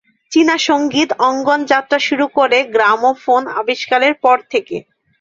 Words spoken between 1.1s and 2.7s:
অঙ্গন যাত্রা শুরু করে